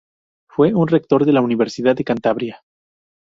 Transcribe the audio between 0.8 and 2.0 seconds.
rector de la Universidad